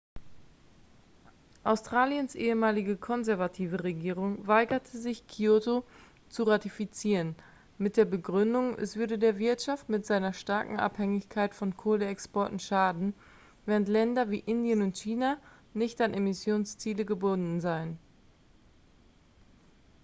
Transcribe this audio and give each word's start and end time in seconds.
australiens 1.63 2.33
ehemalige 2.35 2.97
konservative 2.97 3.83
regierung 3.83 4.47
weigerte 4.47 4.97
sich 4.97 5.27
kyoto 5.27 5.83
zu 6.27 6.41
ratifizieren 6.41 7.35
mit 7.77 7.97
der 7.97 8.05
begründung 8.05 8.79
es 8.79 8.95
würde 8.95 9.19
der 9.19 9.37
wirtschaft 9.37 9.89
mit 9.89 10.07
seiner 10.07 10.33
starken 10.33 10.79
abhängigkeit 10.79 11.53
von 11.53 11.77
kohleexporten 11.77 12.57
schaden 12.57 13.13
während 13.67 13.89
länder 13.89 14.31
wie 14.31 14.39
indien 14.39 14.81
und 14.81 14.97
china 14.97 15.37
nicht 15.75 16.01
an 16.01 16.15
emissionsziele 16.15 17.05
gebunden 17.05 17.59
seien 17.61 17.99